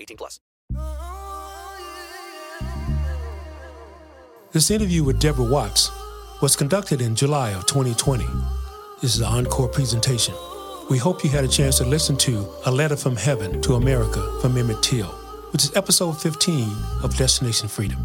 [0.00, 0.40] 18 plus.
[4.52, 5.90] This interview with Deborah Watts
[6.40, 8.24] was conducted in July of 2020.
[9.02, 10.34] This is an encore presentation.
[10.88, 14.38] We hope you had a chance to listen to A Letter from Heaven to America
[14.40, 15.08] from Emmett Till,
[15.52, 16.68] which is episode 15
[17.02, 17.98] of Destination Freedom.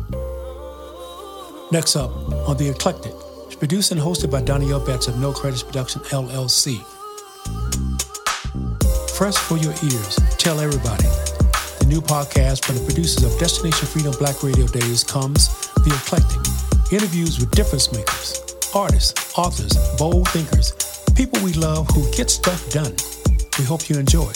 [1.71, 2.11] Next up,
[2.47, 3.13] on The Eclectic,
[3.45, 4.85] it's produced and hosted by Donnie L.
[4.85, 6.81] Betts of No Credits Production LLC.
[9.11, 11.05] Fresh for your ears, tell everybody.
[11.91, 15.49] New podcast from the producers of Destination Freedom Black Radio Days comes
[15.83, 16.39] The Eclectic.
[16.89, 18.39] Interviews with difference makers,
[18.73, 20.71] artists, authors, bold thinkers,
[21.17, 22.95] people we love who get stuff done.
[23.59, 24.31] We hope you enjoy.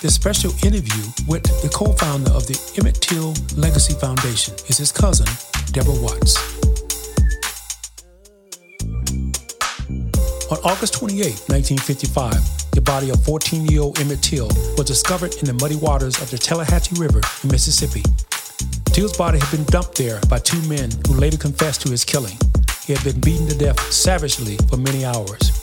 [0.00, 5.26] This special interview with the co-founder of the Emmett Till Legacy Foundation is his cousin,
[5.72, 6.38] Deborah Watts.
[10.46, 15.46] On August 28, 1955, the body of 14 year old Emmett Till was discovered in
[15.46, 18.02] the muddy waters of the Tallahatchie River in Mississippi.
[18.92, 22.36] Till's body had been dumped there by two men who later confessed to his killing.
[22.84, 25.60] He had been beaten to death savagely for many hours.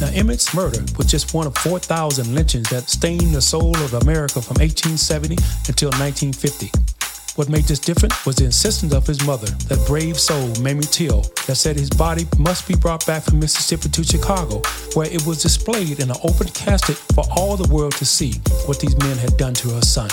[0.00, 4.42] Now, Emmett's murder was just one of 4,000 lynchings that stained the soul of America
[4.42, 5.36] from 1870
[5.68, 6.91] until 1950.
[7.36, 11.22] What made this different was the insistence of his mother, that brave soul, Mamie Till,
[11.46, 14.60] that said his body must be brought back from Mississippi to Chicago,
[14.92, 18.34] where it was displayed in an open casket for all the world to see
[18.66, 20.10] what these men had done to her son.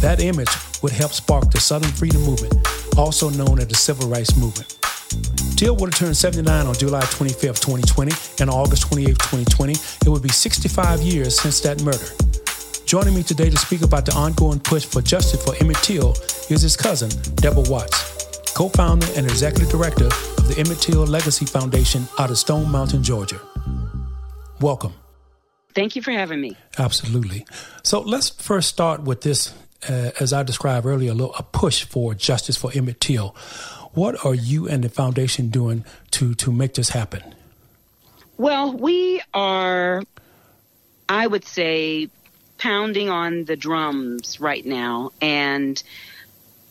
[0.00, 0.50] That image
[0.82, 2.52] would help spark the Southern Freedom Movement,
[2.98, 4.76] also known as the Civil Rights Movement.
[5.56, 9.72] Till would have turned 79 on July 25, 2020, and August 28, 2020.
[10.04, 12.39] It would be 65 years since that murder.
[12.90, 16.10] Joining me today to speak about the ongoing push for justice for Emmett Till
[16.50, 21.46] is his cousin, Deborah Watts, co founder and executive director of the Emmett Till Legacy
[21.46, 23.40] Foundation out of Stone Mountain, Georgia.
[24.60, 24.92] Welcome.
[25.72, 26.56] Thank you for having me.
[26.80, 27.46] Absolutely.
[27.84, 29.54] So let's first start with this,
[29.88, 33.36] uh, as I described earlier, a, little, a push for justice for Emmett Till.
[33.92, 37.36] What are you and the foundation doing to, to make this happen?
[38.36, 40.02] Well, we are,
[41.08, 42.10] I would say,
[42.60, 45.82] pounding on the drums right now and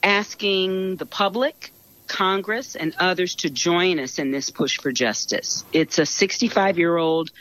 [0.04, 1.74] asking the public,
[2.08, 5.66] Congress, and others to join us in this push for justice.
[5.74, 7.32] It's a 65 year old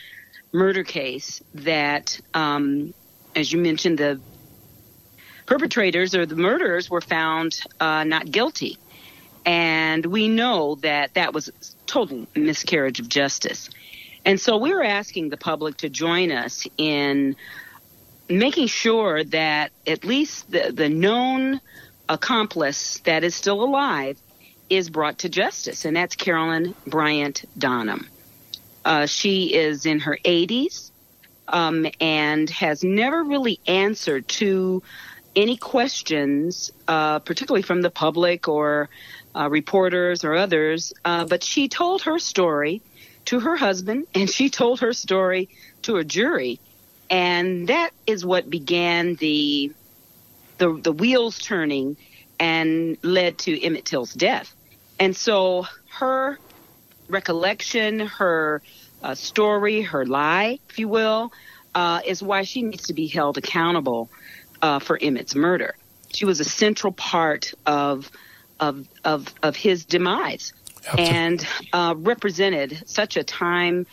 [0.50, 2.94] murder case that, um,
[3.36, 4.18] as you mentioned, the
[5.44, 8.78] perpetrators or the murderers were found uh, not guilty.
[9.44, 11.50] And we know that that was
[11.86, 13.68] total miscarriage of justice.
[14.24, 17.36] And so we're asking the public to join us in
[18.28, 21.60] making sure that at least the, the known
[22.08, 24.18] accomplice that is still alive
[24.70, 28.06] is brought to justice, and that's Carolyn Bryant Donham.
[28.84, 30.90] Uh, she is in her 80s
[31.46, 34.82] um, and has never really answered to
[35.34, 38.88] any questions, uh, particularly from the public or
[39.34, 40.92] uh, reporters or others.
[41.04, 42.82] Uh, but she told her story
[43.26, 45.48] to her husband, and she told her story
[45.82, 46.60] to a jury
[47.10, 49.72] and that is what began the
[50.58, 51.96] the, the wheels turning
[52.40, 54.54] and led to Emmett Till's death.
[54.98, 56.38] And so her
[57.08, 58.60] recollection, her
[59.02, 61.32] uh, story, her lie, if you will,
[61.74, 64.10] uh, is why she needs to be held accountable
[64.62, 65.76] uh, for Emmett's murder.
[66.12, 68.10] She was a central part of
[68.58, 70.52] of of, of his demise,
[70.88, 71.14] Absolutely.
[71.14, 73.86] and uh, represented such a time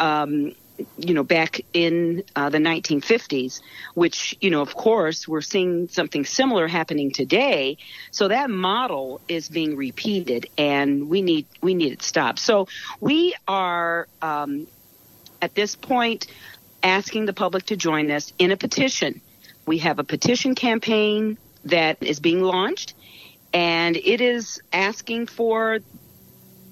[0.00, 0.54] um,
[0.96, 3.60] you know, back in uh, the 1950s,
[3.94, 7.78] which, you know, of course, we're seeing something similar happening today.
[8.12, 12.38] So that model is being repeated, and we need we need it stopped.
[12.38, 12.68] So
[13.00, 14.68] we are um,
[15.42, 16.26] at this point
[16.82, 19.20] asking the public to join us in a petition
[19.66, 22.94] We have a petition campaign that is being launched,
[23.52, 25.80] and it is asking for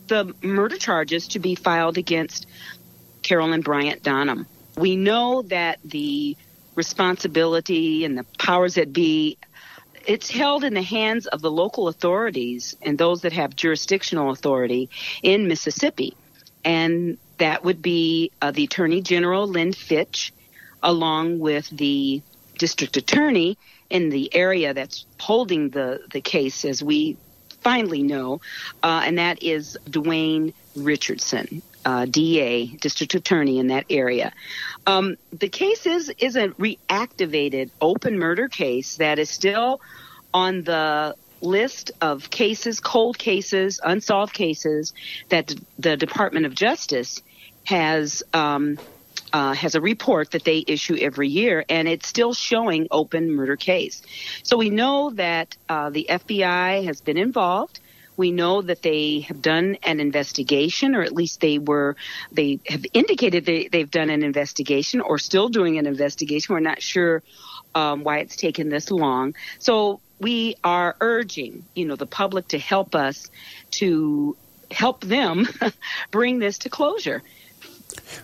[0.09, 2.47] the murder charges to be filed against
[3.27, 4.47] Carolyn Bryant Donham.
[4.77, 6.37] We know that the
[6.77, 9.39] responsibility and the powers that be
[10.07, 14.89] it's held in the hands of the local authorities and those that have jurisdictional authority
[15.21, 16.17] in Mississippi.
[16.65, 20.33] And that would be uh, the Attorney General, Lynn Fitch,
[20.81, 22.23] along with the
[22.57, 23.59] district attorney
[23.91, 27.17] in the area that's holding the, the case, as we
[27.63, 28.41] finally know,
[28.85, 34.33] uh, and that is Dewayne Richardson, uh, DA, district attorney in that area.
[34.89, 39.81] Um, the case is, is a reactivated open murder case that is still
[40.35, 44.95] on the list of cases, cold cases, unsolved cases
[45.29, 47.23] that the Department of Justice
[47.65, 48.79] has um,
[49.33, 53.57] uh, has a report that they issue every year, and it's still showing open murder
[53.57, 54.03] case.
[54.43, 57.79] So we know that uh, the FBI has been involved.
[58.17, 61.97] We know that they have done an investigation, or at least they were,
[62.33, 66.55] they have indicated they, they've done an investigation or still doing an investigation.
[66.55, 67.23] We're not sure
[67.75, 69.35] um, why it's taken this long.
[69.59, 73.31] So we are urging, you know, the public to help us
[73.73, 74.37] to
[74.71, 75.47] help them
[76.11, 77.23] bring this to closure.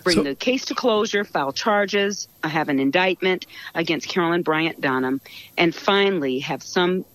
[0.03, 5.19] Bring so, the case to closure, file charges, have an indictment against Carolyn Bryant Donham,
[5.57, 7.05] and finally have some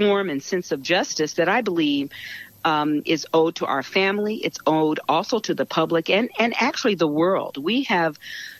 [0.00, 2.10] and sense of justice that I believe
[2.64, 4.36] um, is owed to our family.
[4.36, 7.58] It's owed also to the public and, and actually the world.
[7.62, 8.18] We have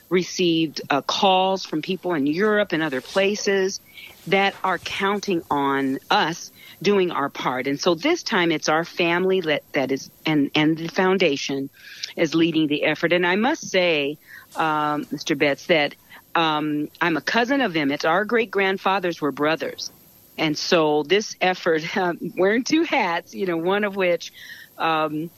[0.09, 3.79] received uh, calls from people in Europe and other places
[4.27, 6.51] that are counting on us
[6.81, 7.65] doing our part.
[7.65, 11.69] And so this time it's our family that, that is, and, and the foundation
[12.15, 13.13] is leading the effort.
[13.13, 14.17] And I must say,
[14.55, 15.37] um, Mr.
[15.37, 15.95] Betts, that
[16.35, 18.05] um, I'm a cousin of Emmett.
[18.05, 19.91] Our great grandfathers were brothers.
[20.37, 24.31] And so this effort, um, wearing two hats, you know, one of which
[24.77, 25.31] um,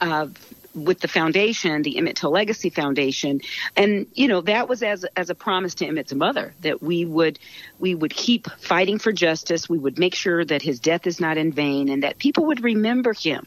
[0.00, 0.28] uh,
[0.74, 3.40] with the foundation, the Emmett Till Legacy Foundation,
[3.76, 7.38] and you know that was as as a promise to Emmett's mother that we would
[7.78, 9.68] we would keep fighting for justice.
[9.68, 12.62] We would make sure that his death is not in vain, and that people would
[12.62, 13.46] remember him,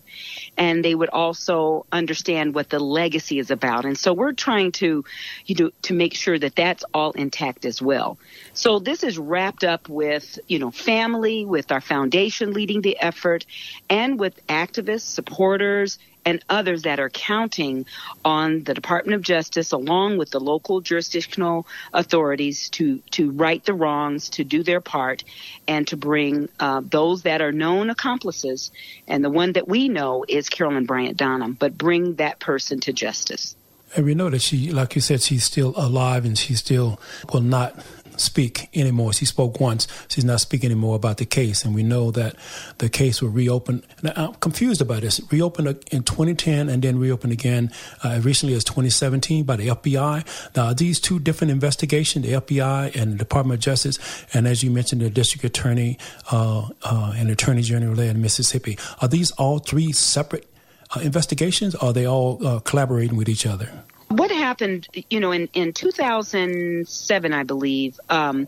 [0.57, 3.85] and they would also understand what the legacy is about.
[3.85, 5.05] And so we're trying to,
[5.45, 8.17] you know, to make sure that that's all intact as well.
[8.53, 13.45] So this is wrapped up with you know family, with our foundation leading the effort,
[13.89, 17.85] and with activists, supporters and others that are counting
[18.23, 23.73] on the Department of Justice along with the local jurisdictional authorities to, to right the
[23.73, 25.23] wrongs, to do their part,
[25.67, 28.71] and to bring uh, those that are known accomplices.
[29.07, 32.93] And the one that we know is Carolyn Bryant Donham, but bring that person to
[32.93, 33.55] justice.
[33.95, 36.99] And we know that she, like you said, she's still alive and she still
[37.31, 37.75] will not
[38.17, 39.13] speak anymore.
[39.13, 39.87] She spoke once.
[40.07, 41.65] She's not speaking anymore about the case.
[41.65, 42.35] And we know that
[42.77, 43.83] the case will reopen.
[44.01, 45.21] Now, I'm confused about this.
[45.31, 47.71] Reopened in 2010 and then reopened again
[48.03, 50.55] uh, recently as 2017 by the FBI.
[50.55, 53.97] Now, are these two different investigations, the FBI and the Department of Justice,
[54.33, 55.97] and as you mentioned, the district attorney
[56.31, 60.47] uh, uh, and attorney general there in Mississippi, are these all three separate
[60.95, 61.75] uh, investigations?
[61.75, 63.69] Or are they all uh, collaborating with each other?
[64.17, 68.47] What happened, you know, in, in 2007, I believe, um,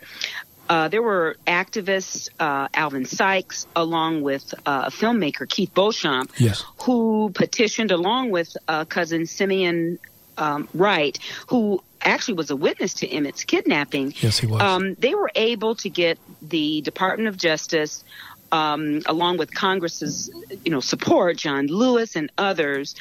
[0.67, 6.63] uh, there were activists, uh, Alvin Sykes, along with uh, filmmaker Keith Beauchamp, yes.
[6.81, 9.99] who petitioned along with uh, cousin Simeon
[10.37, 14.13] um, Wright, who actually was a witness to Emmett's kidnapping.
[14.17, 14.61] Yes, he was.
[14.61, 18.03] Um, they were able to get the Department of Justice,
[18.51, 20.31] um, along with Congress's,
[20.63, 22.95] you know, support, John Lewis and others,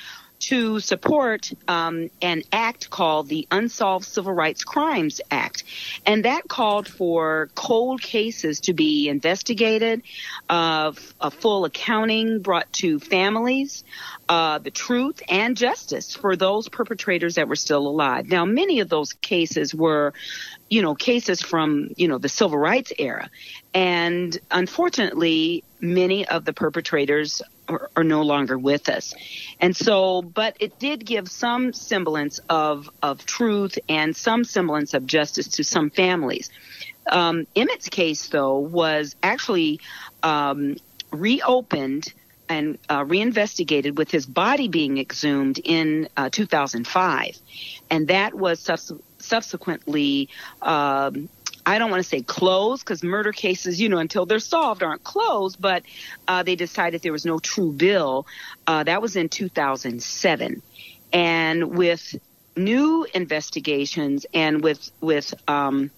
[0.45, 5.65] to support um, an act called the Unsolved Civil Rights Crimes Act.
[6.05, 10.03] And that called for cold cases to be investigated,
[10.51, 13.85] uh, a full accounting brought to families,
[14.29, 18.29] uh, the truth and justice for those perpetrators that were still alive.
[18.29, 20.13] Now, many of those cases were,
[20.69, 23.31] you know, cases from, you know, the civil rights era.
[23.73, 29.15] And unfortunately, many of the perpetrators are, are, no longer with us.
[29.61, 35.07] And so, but it did give some semblance of, of truth and some semblance of
[35.07, 36.51] justice to some families.
[37.11, 39.81] Um, Emmett's case, though, was actually
[40.23, 40.77] um,
[41.11, 42.13] reopened
[42.49, 47.39] and uh, reinvestigated with his body being exhumed in uh, 2005.
[47.91, 50.29] And that was subs- subsequently
[50.61, 51.29] um,
[51.67, 55.05] I don't want to say closed because murder cases, you know, until they're solved aren't
[55.05, 55.83] closed, but
[56.29, 58.27] uh, they decided there was no true bill.
[58.67, 60.63] Uh, that was in 2007.
[61.13, 62.17] And with
[62.57, 65.91] new investigations and with, with, um,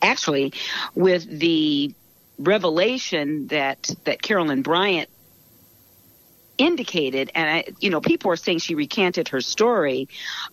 [0.00, 0.52] actually,
[0.94, 1.94] with the
[2.38, 5.08] revelation that that Carolyn Bryant
[6.58, 10.08] indicated, and I, you know, people are saying she recanted her story,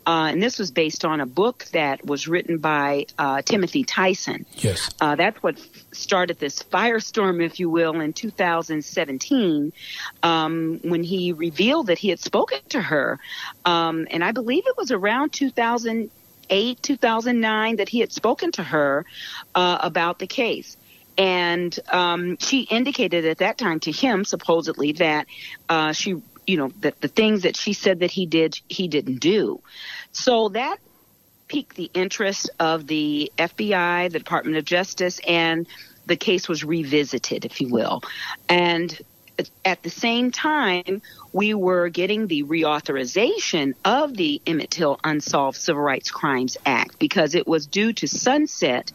[0.05, 4.45] uh, and this was based on a book that was written by uh, Timothy Tyson.
[4.57, 4.89] Yes.
[4.99, 5.59] Uh, that's what
[5.91, 9.73] started this firestorm, if you will, in 2017,
[10.23, 13.19] um, when he revealed that he had spoken to her,
[13.65, 19.05] um, and I believe it was around 2008, 2009 that he had spoken to her
[19.53, 20.77] uh, about the case.
[21.19, 25.27] And um, she indicated at that time to him, supposedly, that
[25.67, 26.15] uh, she,
[26.47, 29.61] you know, that the things that she said that he did, he didn't do.
[30.13, 30.77] So that
[31.49, 35.67] piqued the interest of the FBI, the Department of Justice, and
[36.05, 38.01] the case was revisited, if you will.
[38.47, 38.97] And
[39.63, 45.81] at the same time, we were getting the reauthorization of the Emmett Till Unsolved Civil
[45.81, 48.91] Rights Crimes Act because it was due to sunset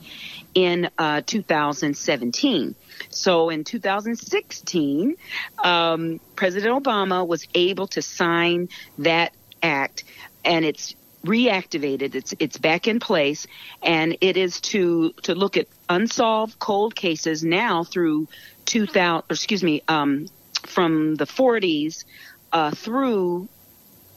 [0.54, 2.74] in uh, 2017.
[3.10, 5.16] So in 2016,
[5.62, 9.32] um, President Obama was able to sign that
[9.62, 10.04] act,
[10.44, 12.14] and it's reactivated.
[12.14, 13.46] It's it's back in place,
[13.82, 18.28] and it is to to look at unsolved cold cases now through
[18.64, 19.24] 2000.
[19.30, 20.26] Excuse me, um,
[20.66, 22.04] from the 40s
[22.52, 23.48] uh, through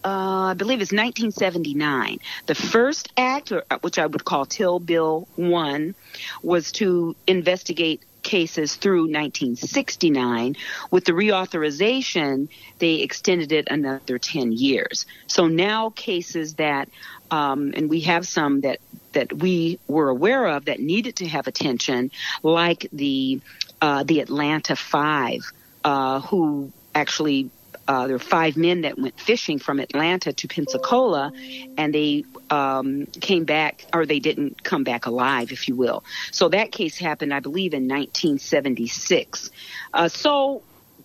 [0.04, 2.20] uh, I believe it's 1979.
[2.46, 5.96] The first act, or, uh, which I would call Till Bill 1,
[6.42, 10.56] was to investigate cases through 1969.
[10.92, 12.50] With the reauthorization,
[12.80, 15.06] they extended it another 10 years.
[15.28, 16.90] So now cases that,
[17.32, 18.80] um, and we have some that
[19.14, 22.12] that we were aware of that needed to have attention,
[22.44, 23.42] like the
[23.82, 25.52] uh, the Atlanta Five,
[25.84, 27.50] uh, who actually
[27.88, 31.32] uh, there were five men that went fishing from Atlanta to Pensacola,
[31.78, 36.04] and they um, came back, or they didn't come back alive, if you will.
[36.32, 39.52] So that case happened, I believe, in 1976.
[39.94, 40.64] Uh, so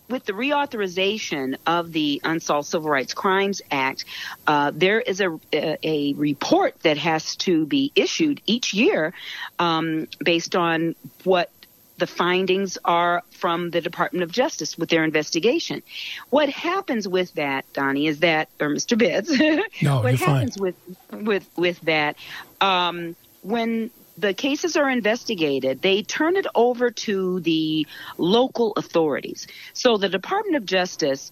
[0.09, 4.03] with the reauthorization of the Unsolved Civil Rights Crimes Act,
[4.45, 9.13] uh, there is a, a, a, report that has to be issued each year
[9.59, 11.49] um, based on what
[11.97, 15.83] the findings are from the Department of Justice with their investigation.
[16.29, 18.97] What happens with that, Donnie, is that, or Mr.
[18.97, 19.29] Betts,
[19.81, 20.63] no, what happens fine.
[20.63, 20.75] with
[21.11, 22.15] with with that
[22.61, 29.47] um, when the cases are investigated, they turn it over to the local authorities.
[29.73, 31.31] So the Department of Justice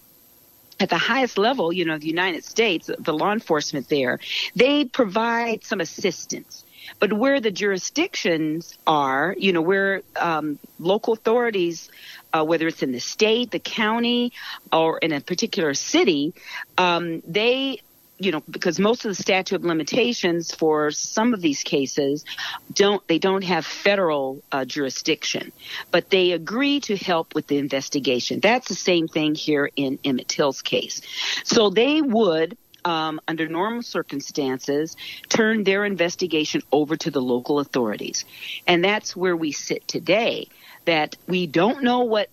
[0.80, 4.20] at the highest level, you know, the United States, the law enforcement there,
[4.56, 6.66] they provide some assistance.
[7.00, 11.90] But where the jurisdictions are, you know, where um, local authorities,
[12.34, 14.34] uh, whether it's in the state, the county,
[14.72, 16.34] or in a particular city,
[16.78, 17.82] um, they
[18.22, 22.24] you know, because most of the statute of limitations for some of these cases
[22.72, 25.52] don't they don't have federal uh, jurisdiction,
[25.90, 28.40] but they agree to help with the investigation.
[28.40, 31.02] That's the same thing here in Emmett Till's case.
[31.44, 34.96] So they would um, under normal circumstances,
[35.30, 38.26] turn their investigation over to the local authorities.
[38.68, 40.48] And that's where we sit today,
[40.86, 42.30] that we don't know what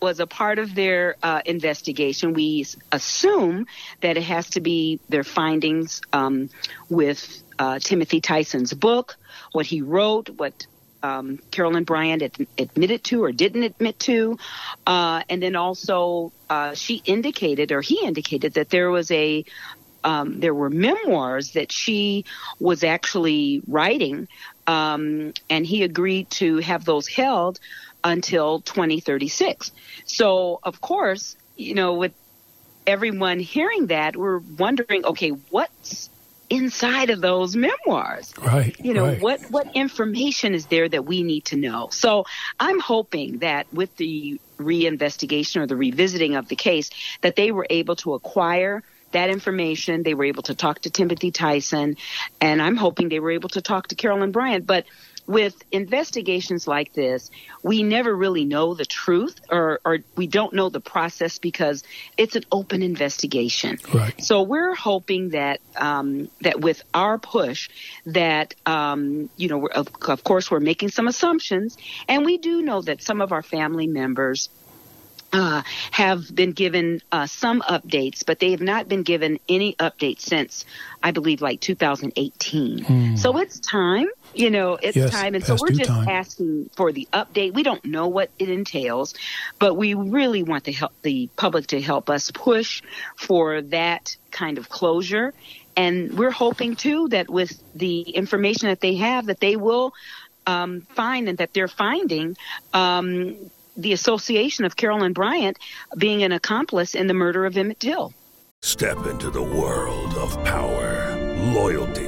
[0.00, 2.32] was a part of their uh, investigation.
[2.32, 3.66] We assume
[4.00, 6.50] that it has to be their findings um,
[6.88, 9.16] with uh, Timothy Tyson's book,
[9.52, 10.66] what he wrote, what
[11.02, 14.38] um, Carolyn Bryant ad- admitted to or didn't admit to.
[14.86, 19.44] Uh, and then also, uh, she indicated or he indicated that there was a
[20.04, 22.24] um, there were memoirs that she
[22.60, 24.28] was actually writing,
[24.66, 27.58] um, and he agreed to have those held
[28.04, 29.72] until 2036.
[30.04, 32.12] So, of course, you know, with
[32.86, 36.08] everyone hearing that, we're wondering, okay, what's
[36.50, 38.32] inside of those memoirs.
[38.40, 38.76] Right.
[38.78, 39.20] You know, right.
[39.20, 41.88] what what information is there that we need to know?
[41.90, 42.24] So
[42.58, 46.90] I'm hoping that with the reinvestigation or the revisiting of the case
[47.20, 50.02] that they were able to acquire that information.
[50.02, 51.96] They were able to talk to Timothy Tyson,
[52.40, 54.66] and I'm hoping they were able to talk to Carolyn Bryant.
[54.66, 54.84] But
[55.28, 57.30] with investigations like this,
[57.62, 61.84] we never really know the truth or, or we don't know the process because
[62.16, 63.78] it's an open investigation.
[63.92, 64.20] Right.
[64.24, 67.68] So we're hoping that um, that with our push,
[68.06, 71.76] that um, you know, of, of course, we're making some assumptions,
[72.08, 74.48] and we do know that some of our family members
[75.32, 80.20] uh, have been given uh, some updates, but they have not been given any updates
[80.22, 80.64] since,
[81.02, 83.16] I believe, like 2018.
[83.16, 84.96] So it's time, you know, it's.
[84.96, 85.34] Yes, time.
[85.34, 86.08] And so we're just time.
[86.08, 87.54] asking for the update.
[87.54, 89.14] We don't know what it entails,
[89.58, 92.82] but we really want the help, the public to help us push
[93.16, 95.34] for that kind of closure.
[95.76, 99.94] And we're hoping too that with the information that they have, that they will
[100.46, 102.36] um, find and that they're finding
[102.72, 103.36] um,
[103.76, 105.58] the association of Carolyn Bryant
[105.96, 108.12] being an accomplice in the murder of Emmett Till.
[108.60, 111.16] Step into the world of power,
[111.54, 112.07] loyalty,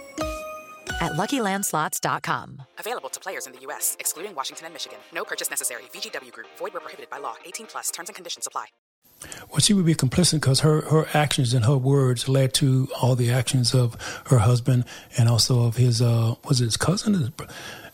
[1.01, 2.61] at LuckyLandSlots.com.
[2.77, 4.99] Available to players in the U.S., excluding Washington and Michigan.
[5.13, 5.83] No purchase necessary.
[5.93, 6.47] VGW Group.
[6.57, 7.35] Void where prohibited by law.
[7.45, 7.91] 18 plus.
[7.91, 8.67] Terms and conditions apply.
[9.51, 13.15] Well, she would be complicit because her, her actions and her words led to all
[13.15, 13.95] the actions of
[14.27, 14.85] her husband
[15.17, 17.33] and also of his, uh, was it his cousin?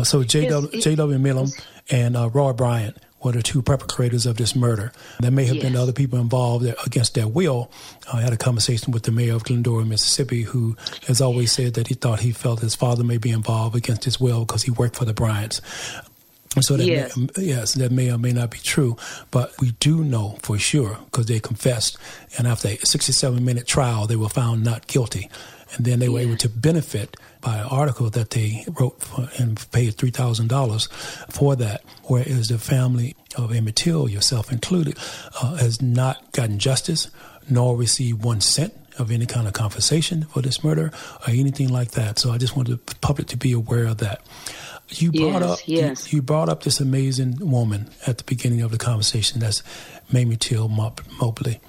[0.03, 0.81] So J.W.
[0.81, 1.19] J.W.
[1.19, 1.49] Milam
[1.89, 4.91] and uh, Roy Bryant were the two perpetrators of this murder.
[5.19, 5.63] There may have Yes.
[5.65, 7.71] been other people involved against their will.
[8.11, 10.75] Uh, I had a conversation with the mayor of Glendora, Mississippi, who
[11.07, 14.19] has always said that he thought he felt his father may be involved against his
[14.19, 15.61] will because he worked for the Bryants.
[16.61, 17.15] So that Yes.
[17.17, 18.97] may, yes, that may or may not be true,
[19.29, 21.97] but we do know for sure because they confessed,
[22.37, 25.29] and after a 67 minute trial, they were found not guilty,
[25.75, 29.69] and then they were able to benefit by an article that they wrote for, and
[29.71, 30.87] paid three thousand dollars
[31.29, 31.83] for that.
[32.05, 34.97] Whereas the family of Emmett Till, yourself included,
[35.41, 37.09] uh, has not gotten justice
[37.49, 40.91] nor received one cent of any kind of compensation for this murder
[41.27, 42.17] or anything like that.
[42.19, 44.21] So I just wanted the public to be aware of that.
[44.89, 46.13] You brought Yes, up yes.
[46.13, 49.39] you, you brought up this amazing woman at the beginning of the conversation.
[49.39, 49.61] That's
[50.11, 51.59] Mamie Till Mobley,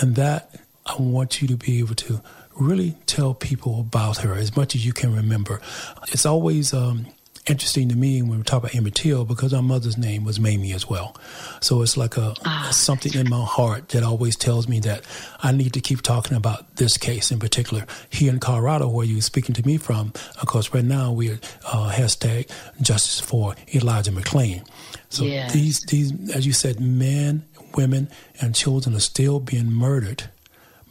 [0.00, 0.54] and that
[0.86, 2.22] I want you to be able to
[2.58, 5.60] really tell people about her as much as you can remember.
[6.08, 7.06] It's always um,
[7.46, 10.72] interesting to me when we talk about Emmett Till because our mother's name was Mamie
[10.72, 11.16] as well.
[11.60, 12.34] So it's like a
[12.72, 15.04] something in my heart that always tells me that
[15.42, 19.22] I need to keep talking about this case in particular here in Colorado, where you're
[19.22, 20.12] speaking to me from.
[20.40, 22.50] Of course, right now we're uh, hashtag
[22.82, 24.66] Justice for Elijah McClain.
[25.08, 25.52] So Yes.
[25.52, 28.08] these these, as you said, men, women,
[28.40, 30.24] and children are still being murdered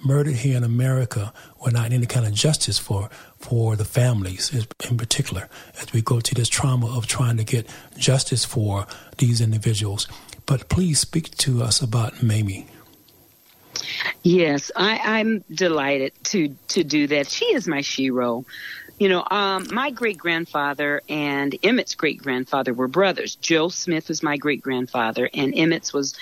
[0.03, 1.33] murdered here in America
[1.63, 4.53] without any kind of justice for for the families
[4.89, 5.49] in particular
[5.81, 8.85] as we go to this trauma of trying to get justice for
[9.17, 10.07] these individuals.
[10.45, 12.67] But please speak to us about Mamie.
[14.23, 17.29] Yes, I, I'm delighted to to do that.
[17.29, 18.45] She is my shero.
[18.97, 23.35] You know, um, my great grandfather and Emmett's great grandfather were brothers.
[23.35, 26.15] Joe Smith was my great grandfather, and Emmett's was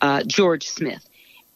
[0.00, 1.06] uh, George Smith.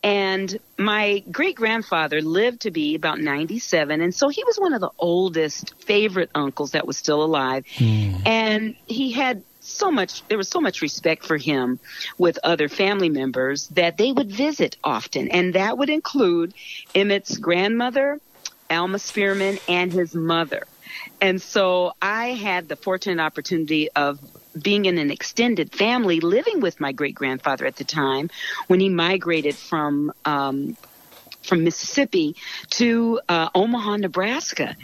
[0.07, 4.01] And my great grandfather lived to be about 97.
[4.01, 7.65] And so he was one of the oldest favorite uncles that was still alive.
[7.77, 8.15] Hmm.
[8.25, 11.81] And he had so much, there was so much respect for him
[12.19, 15.27] with other family members that they would visit often.
[15.27, 16.55] And that would include
[16.95, 18.21] Emmett's grandmother,
[18.71, 20.69] Alma Spearman, and his mother.
[21.21, 24.21] And so I had the fortunate opportunity of
[24.63, 28.29] being in an extended family, living with my great grandfather at the time
[28.69, 30.77] when he migrated from um,
[31.45, 32.35] from Mississippi
[32.73, 34.75] to uh, Omaha, Nebraska.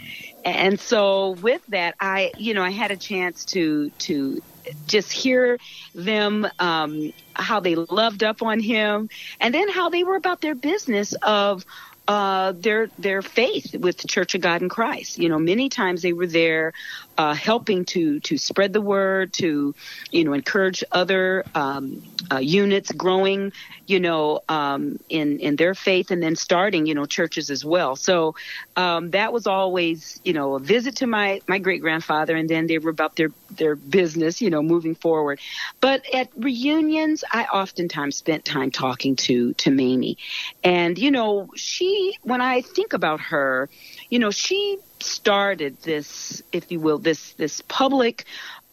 [0.45, 4.41] And so with that, I you know I had a chance to to
[4.85, 5.57] just hear
[5.93, 9.09] them um, how they loved up on him,
[9.39, 11.63] and then how they were about their business of
[12.07, 15.17] uh, their their faith with the Church of God in Christ.
[15.17, 16.73] You know, many times they were there
[17.17, 19.75] uh, helping to to spread the word, to
[20.11, 23.51] you know encourage other um, uh, units growing,
[23.87, 27.95] you know, um, in in their faith, and then starting you know churches as well.
[27.95, 28.35] So
[28.75, 32.67] um, that was always you know a visit to my my great grandfather, and then
[32.67, 35.39] they were about their their business, you know, moving forward.
[35.81, 40.17] But at reunions, I oftentimes spent time talking to to Mamie,
[40.63, 43.69] and you know, she when I think about her,
[44.09, 48.25] you know, she started this, if you will, this this public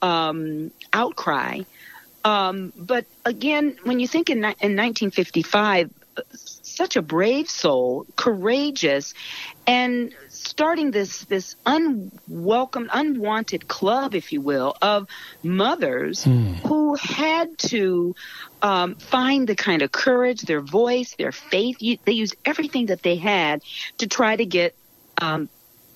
[0.02, 1.60] um, outcry.
[2.24, 5.90] Um, but again, when you think in, in 1955,
[6.32, 9.14] such a brave soul, courageous,
[9.66, 15.06] and starting this this unwelcome, unwanted club, if you will, of
[15.42, 16.54] mothers Hmm.
[16.66, 18.14] who had to
[18.62, 21.76] um, find the kind of courage, their voice, their faith.
[21.80, 23.62] You, they used everything that they had
[23.98, 24.74] to try to get
[25.18, 25.48] um,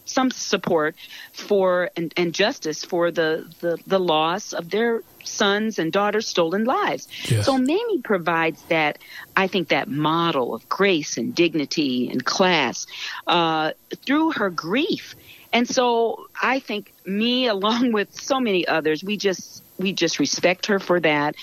[0.05, 0.95] some support
[1.33, 6.65] for and, and justice for the, the, the loss of their sons and daughters' stolen
[6.65, 7.09] lives.
[7.29, 7.47] Yes.
[7.47, 8.99] So Mamie provides that,
[9.37, 12.87] I think, that model of grace and dignity and class
[13.27, 13.73] uh,
[14.05, 15.15] through her grief.
[15.53, 20.67] And so I think me, along with so many others, we just we just respect
[20.67, 21.35] her for that.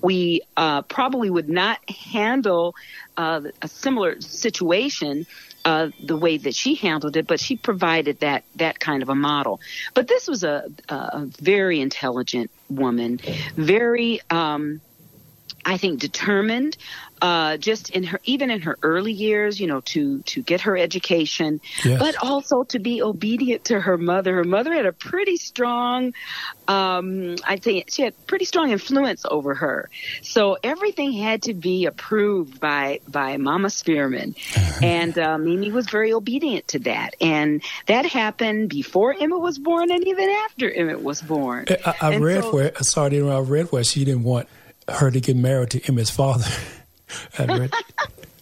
[0.00, 2.76] We uh, probably would not handle
[3.16, 5.26] uh, a similar situation
[5.64, 9.14] uh, the way that she handled it, but she provided that that kind of a
[9.14, 9.60] model.
[9.94, 13.20] But this was a, a very intelligent woman,
[13.56, 14.20] very.
[14.30, 14.80] Um,
[15.62, 16.78] I think determined,
[17.20, 20.76] uh, just in her, even in her early years, you know, to to get her
[20.76, 21.98] education, Yes.
[21.98, 24.34] but also to be obedient to her mother.
[24.36, 26.14] Her mother had a pretty strong,
[26.68, 29.88] um, I'd say she had pretty strong influence over her.
[30.22, 34.34] So everything had to be approved by by Mama Spearman,
[34.82, 37.16] and uh, Mimi was very obedient to that.
[37.20, 41.66] And that happened before Emma was born, and even after Emmett was born.
[41.84, 44.48] I, I read so- where sorry, I read where she didn't want
[44.88, 46.46] her to get married to Emmett's father.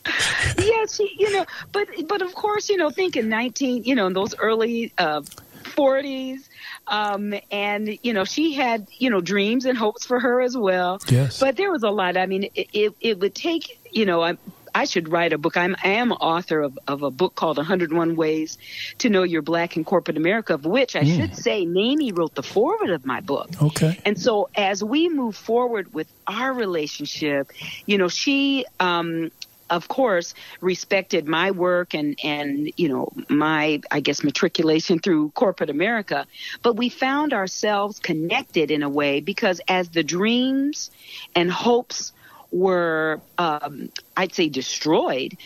[0.59, 4.07] Yeah, she, you know, but but of course, you know, think in nineteen, you know,
[4.07, 5.23] in those early uh,
[5.65, 6.49] forties,
[6.87, 11.01] um, and you know, she had you know dreams and hopes for her as well.
[11.09, 11.41] Yes.
[11.41, 12.17] But there was a lot.
[12.17, 14.37] I mean, it it, it would take, you know,
[14.75, 14.89] I.
[14.89, 15.59] Should write a book.
[15.59, 18.57] I'm, I am author of, of a book called 101 Ways
[18.99, 22.43] to Know You're Black in Corporate America, of which I should say Mamie wrote the
[22.43, 23.51] foreword of my book.
[23.63, 24.01] okay.
[24.07, 27.53] And so as we move forward with our relationship,
[27.85, 29.31] you know, she, um,
[29.71, 35.69] of course, respected my work and, and, you know, my, I guess, matriculation through corporate
[35.69, 36.27] America.
[36.63, 40.91] But we found ourselves connected in a way because as the dreams
[41.35, 42.13] and hopes
[42.51, 45.37] were, um, I'd say, destroyed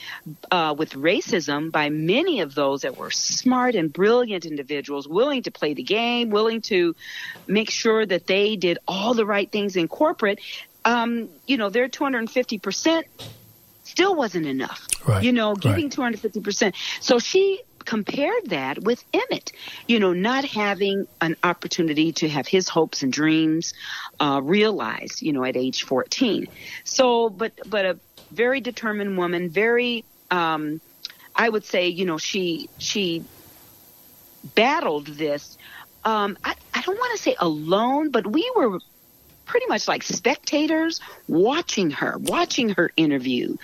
[0.51, 5.51] uh, with racism by many of those that were smart and brilliant individuals, willing to
[5.51, 6.95] play the game, willing to
[7.47, 10.41] make sure that they did all the right things in corporate.
[10.85, 13.07] Um, you know, their 250 percent
[13.85, 14.87] still wasn't enough.
[15.07, 15.61] Right, You know, right.
[15.61, 16.75] giving 250 percent.
[17.01, 19.53] So she compared that with Emmett,
[19.87, 23.75] you know, not having an opportunity to have his hopes and dreams
[24.21, 26.47] uh, realized, you know, at age 14.
[26.85, 30.81] So, but but a very determined woman, very, um,
[31.35, 33.25] I would say, you know, she she
[34.55, 35.57] battled this.
[36.05, 38.81] Um, I, I don't want to say alone, but we were
[39.53, 43.55] pretty much like spectators watching her, watching her interview,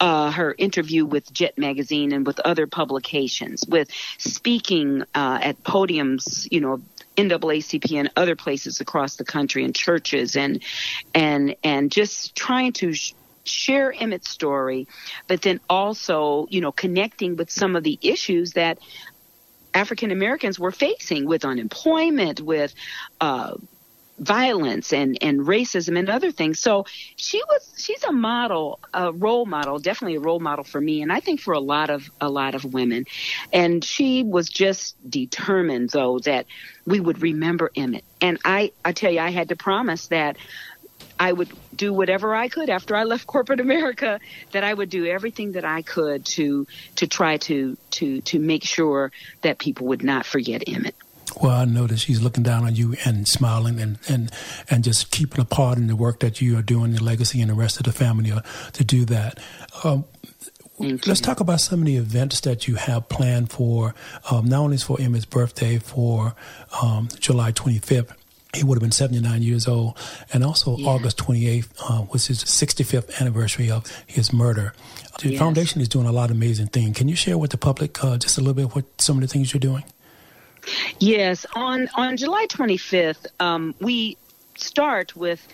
[0.00, 6.48] uh, her interview with Jet Magazine and with other publications, with speaking uh, at podiums,
[6.50, 6.80] you know,
[7.18, 10.62] NAACP and other places across the country and churches and
[11.14, 13.12] and and just trying to sh-
[13.44, 14.88] share Emmett's story,
[15.26, 18.78] but then also, you know, connecting with some of the issues that
[19.74, 22.74] African Americans were facing with unemployment, with
[23.20, 23.56] uh,
[24.18, 26.60] violence and, and racism and other things.
[26.60, 31.02] So she was she's a model, a role model, definitely a role model for me
[31.02, 33.06] and I think for a lot of a lot of women.
[33.52, 36.46] And she was just determined though that
[36.86, 38.04] we would remember Emmett.
[38.20, 40.36] And I I tell you I had to promise that
[41.18, 44.20] I would do whatever I could after I left corporate America
[44.52, 48.64] that I would do everything that I could to to try to to to make
[48.64, 50.94] sure that people would not forget Emmett.
[51.42, 54.30] Well, I know that she's looking down on you and smiling and, and,
[54.70, 57.50] and just keeping a part in the work that you are doing, the legacy and
[57.50, 58.40] the rest of the family uh,
[58.74, 59.38] to do that.
[59.82, 60.04] Um,
[60.78, 63.94] let's talk about some of the events that you have planned for,
[64.30, 66.34] um, not only for Emmett's birthday, for
[66.82, 68.12] um, July 25th.
[68.54, 69.98] He would have been 79 years old.
[70.32, 74.72] And also August 28th, uh, was his 65th anniversary of his murder.
[75.20, 75.38] The Yes.
[75.40, 76.96] foundation is doing a lot of amazing things.
[76.96, 79.26] Can you share with the public uh, just a little bit what some of the
[79.28, 79.82] things you're doing?
[80.98, 84.16] Yes, on on July 25th, um, we
[84.56, 85.46] start with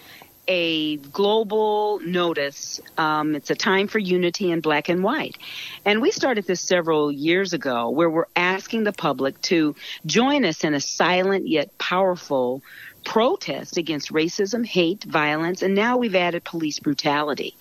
[0.48, 2.80] a global notice.
[2.98, 5.38] Um, it's a time for unity in black and white,
[5.84, 9.74] and we started this several years ago, where we're asking the public to
[10.06, 12.62] join us in a silent yet powerful
[13.04, 17.56] protest against racism, hate, violence, and now we've added police brutality.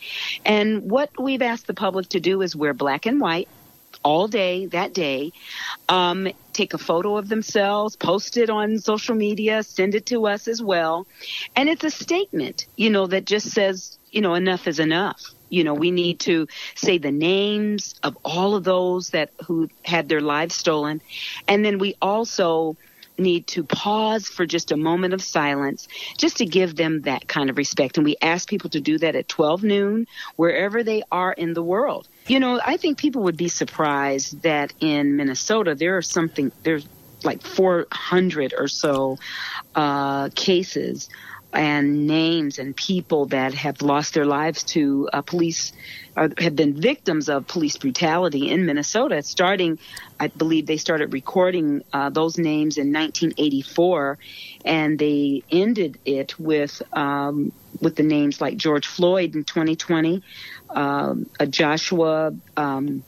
[0.46, 3.48] And what we've asked the public to do is wear black and white
[4.04, 5.32] all day that day,
[5.90, 10.48] um, take a photo of themselves, post it on social media, send it to us
[10.48, 11.08] as well.
[11.56, 15.22] And it's a statement, you know, that just says, you know, enough is enough.
[15.50, 20.08] You know, we need to say the names of all of those that who had
[20.10, 21.02] their lives stolen.
[21.48, 22.78] And then we also
[23.20, 27.50] need to pause for just a moment of silence just to give them that kind
[27.50, 27.98] of respect.
[27.98, 31.64] And we ask people to do that at 12 noon, wherever they are in the
[31.64, 32.08] world.
[32.28, 36.88] You know, I think people would be surprised that in Minnesota there are something, there's
[37.24, 39.18] like 400 or so
[39.76, 41.10] uh, cases
[41.52, 45.74] and names and people that have lost their lives to uh, police
[46.16, 49.24] or have been victims of police brutality in Minnesota.
[49.24, 49.80] Starting,
[50.20, 54.18] I believe they started recording uh, those names in 1984,
[54.66, 60.22] and they ended it with um, with the names like George Floyd in 2020,
[60.70, 62.34] um, Joshua.
[62.58, 63.04] Um,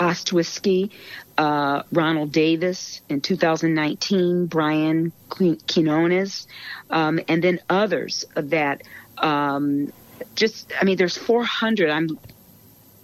[0.00, 0.90] Ostwiski,
[1.40, 6.46] uh, Ronald Davis in 2019, Brian Quinones,
[6.90, 8.82] um, and then others that
[9.16, 9.90] um,
[10.34, 11.88] just, I mean, there's 400.
[11.88, 12.18] I'm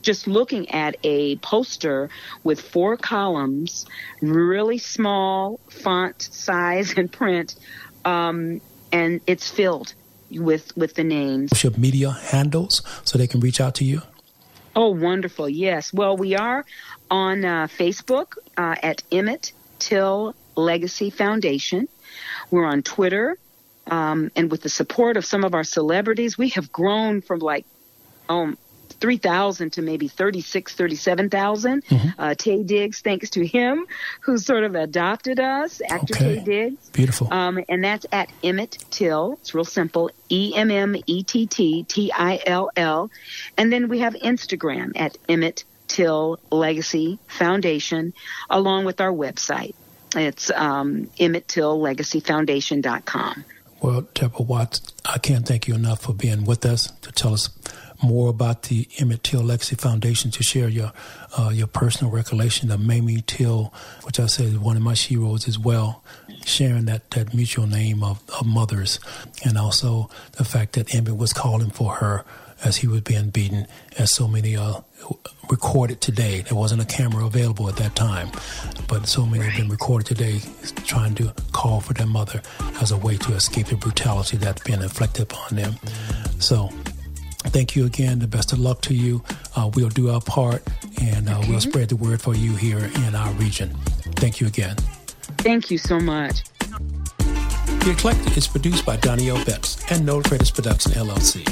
[0.03, 2.11] just looking at a poster
[2.45, 3.87] with four columns,
[4.21, 7.57] really small font size and print,
[8.05, 8.61] um,
[8.93, 9.95] and it's filled
[10.31, 11.53] with with the names.
[11.79, 14.03] Media handles so they can reach out to you.
[14.77, 15.49] Oh, wonderful!
[15.49, 15.91] Yes.
[15.91, 16.67] Well, we are
[17.11, 21.89] on uh, Facebook uh, at Emmett Till Legacy Foundation.
[22.51, 23.39] We're on Twitter,
[23.87, 27.65] um, and with the support of some of our celebrities, we have grown from like
[28.29, 28.59] um,
[29.01, 31.85] 3,000 to maybe 36, 37,000.
[31.85, 32.21] Mm-hmm.
[32.21, 33.87] Uh, Taye Diggs, thanks to him,
[34.21, 36.37] who sort of adopted us, actor okay.
[36.37, 36.91] Taye Diggs.
[36.91, 37.33] Beautiful.
[37.33, 39.39] Um, and that's at Emmett Till.
[39.41, 40.11] It's real simple.
[40.29, 43.11] E M M E T T T I L L.
[43.57, 48.13] And then we have Instagram at Emmett Till Legacy Foundation,
[48.51, 49.75] along with our website.
[50.15, 53.45] It's um, EmmettTillLegacyFoundation.com.
[53.83, 57.51] Well, Deborah Watts, I can't thank you enough for being with us to tell us
[58.03, 60.93] more about the Emmett Till Legacy Foundation, to share your
[61.39, 63.73] uh, your personal recollection of Mamie Till,
[64.05, 66.03] which I said is one of my heroes as well,
[66.45, 69.01] sharing that, that mutual name of, of mothers,
[69.45, 72.25] and also the fact that Emmett was calling for her
[72.65, 73.67] as he was being beaten,
[73.99, 74.81] as so many uh,
[75.51, 76.41] recorded today.
[76.41, 78.31] There wasn't a camera available at that time,
[78.89, 80.41] but so many have been recorded today
[80.87, 82.41] trying to call for their mother
[82.81, 85.75] as a way to escape the brutality that's been inflicted upon them.
[86.39, 86.71] So,
[87.47, 88.19] thank you again.
[88.19, 89.23] The best of luck to you.
[89.55, 90.63] Uh, we'll do our part
[91.01, 91.51] and uh, okay.
[91.51, 93.71] we'll spread the word for you here in our region.
[94.17, 94.77] Thank you again.
[95.39, 96.43] Thank you so much.
[97.19, 99.43] The Eclectic is produced by Donnie L.
[99.45, 101.45] Betts and No Credits Production LLC.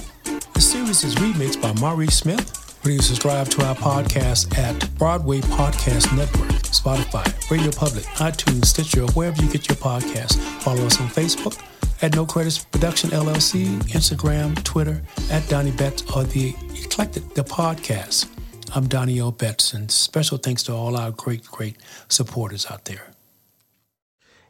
[0.55, 2.61] The series is remixed by Maurice Smith.
[2.83, 9.41] Please subscribe to our podcast at Broadway Podcast Network, Spotify, Radio Public, iTunes, Stitcher, wherever
[9.43, 10.37] you get your podcasts.
[10.63, 11.59] Follow us on Facebook
[12.05, 18.29] at No Credits Production LLC, Instagram, Twitter, at Donnie Betts or The Eclectic, the podcast.
[18.75, 19.31] I'm Donnie O.
[19.31, 21.77] Betts, and special thanks to all our great, great
[22.11, 23.14] supporters out there.